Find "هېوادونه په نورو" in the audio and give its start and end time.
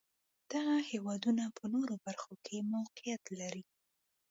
0.91-1.95